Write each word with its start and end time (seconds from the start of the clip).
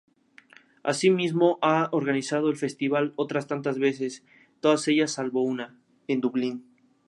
Asimismo, 0.81 1.59
ha 1.61 1.89
organizado 1.91 2.49
el 2.49 2.55
Festival 2.57 3.13
otras 3.17 3.45
tantas 3.45 3.77
veces; 3.77 4.25
todas 4.59 4.87
ellas, 4.87 5.11
salvo 5.11 5.43
una, 5.43 5.77
en 6.07 6.21
Dublín. 6.21 6.65